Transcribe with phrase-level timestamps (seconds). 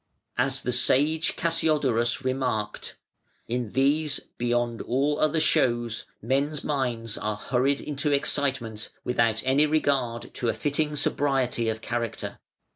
[0.35, 2.97] As the sage Cassiodorus remarked:
[3.47, 10.33] "In these beyond all other shows, men's minds are hurried into excitement, without any regard
[10.33, 12.39] to a fitting sobriety of character.